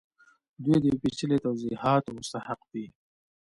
[0.63, 2.85] دوی د یو پیچلي توضیحاتو مستحق دي